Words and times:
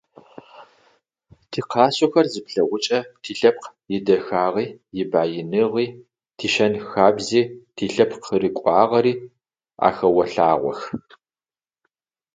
Тикъашъохэр 1.51 2.25
зыплъэгъукӏэ 2.33 2.99
тилъэпкъ 3.21 3.67
идэхагъи, 3.95 4.67
ибаиныгъи, 5.01 5.87
тишэн-хабзи, 6.37 7.41
тилъэпкъ 7.75 8.19
къырыкӏуагъэри 8.25 9.13
ахэолъагъох. 9.87 10.79